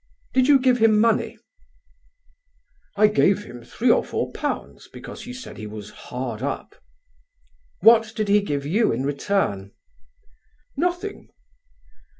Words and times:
"Did 0.33 0.47
you 0.47 0.57
give 0.57 0.79
him 0.79 0.99
money?" 0.99 1.37
"I 2.95 3.05
gave 3.05 3.43
him 3.43 3.63
three 3.63 3.91
or 3.91 4.03
four 4.03 4.31
pounds 4.31 4.87
because 4.91 5.25
he 5.25 5.31
said 5.31 5.57
he 5.57 5.67
was 5.67 5.91
hard 5.91 6.41
up." 6.41 6.73
"What 7.81 8.11
did 8.15 8.27
he 8.27 8.41
give 8.41 8.65
you 8.65 8.91
in 8.91 9.03
return?" 9.05 9.73
"Nothing." 10.75 11.29